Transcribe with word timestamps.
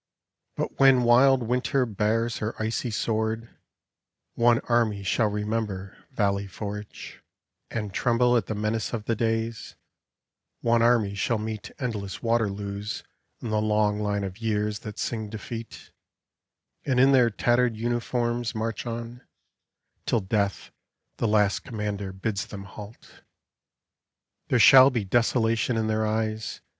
But 0.55 0.79
when 0.79 1.03
wild 1.03 1.43
Winter 1.43 1.85
bares 1.85 2.39
her 2.39 2.55
icy 2.59 2.89
sword, 2.89 3.51
One 4.33 4.57
army 4.61 5.03
shall 5.03 5.27
remember 5.27 5.95
Valley 6.11 6.47
Forge, 6.47 7.21
PEACE 7.69 7.77
And 7.77 7.93
tremble 7.93 8.35
at 8.35 8.47
the 8.47 8.55
menace 8.55 8.93
of 8.93 9.05
the 9.05 9.15
days; 9.15 9.75
One 10.61 10.81
army 10.81 11.13
shall 11.13 11.37
meet 11.37 11.69
endless 11.77 12.23
Waterloos 12.23 13.03
In 13.43 13.49
the 13.51 13.61
long 13.61 13.99
line 13.99 14.23
of 14.23 14.39
years 14.39 14.79
that 14.79 14.97
sing 14.97 15.29
defeat, 15.29 15.91
And 16.83 16.99
in 16.99 17.11
their 17.11 17.29
tattered 17.29 17.77
uniforms 17.77 18.55
march 18.55 18.87
on, 18.87 19.21
Till 20.07 20.21
Death, 20.21 20.71
the 21.17 21.27
last 21.27 21.59
Commander, 21.59 22.11
bids 22.11 22.47
them 22.47 22.63
halt. 22.63 23.21
There 24.47 24.57
shall 24.57 24.89
be 24.89 25.05
desolation 25.05 25.77
in 25.77 25.85
their 25.85 26.07
eyes. 26.07 26.61